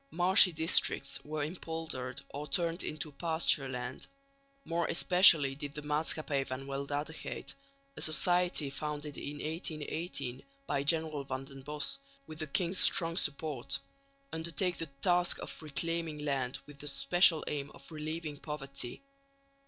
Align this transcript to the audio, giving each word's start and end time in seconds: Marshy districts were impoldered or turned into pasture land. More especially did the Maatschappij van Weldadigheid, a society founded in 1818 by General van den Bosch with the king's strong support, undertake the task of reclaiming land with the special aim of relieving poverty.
Marshy 0.09 0.51
districts 0.51 1.23
were 1.23 1.43
impoldered 1.43 2.23
or 2.29 2.47
turned 2.47 2.83
into 2.83 3.11
pasture 3.11 3.69
land. 3.69 4.07
More 4.65 4.87
especially 4.87 5.53
did 5.53 5.73
the 5.73 5.83
Maatschappij 5.83 6.47
van 6.47 6.65
Weldadigheid, 6.65 7.53
a 7.95 8.01
society 8.01 8.71
founded 8.71 9.15
in 9.15 9.33
1818 9.33 10.41
by 10.65 10.81
General 10.81 11.23
van 11.23 11.45
den 11.45 11.61
Bosch 11.61 11.97
with 12.25 12.39
the 12.39 12.47
king's 12.47 12.79
strong 12.79 13.15
support, 13.15 13.77
undertake 14.33 14.79
the 14.79 14.87
task 15.03 15.37
of 15.37 15.61
reclaiming 15.61 16.17
land 16.17 16.57
with 16.65 16.79
the 16.79 16.87
special 16.87 17.43
aim 17.47 17.69
of 17.75 17.91
relieving 17.91 18.37
poverty. 18.39 19.03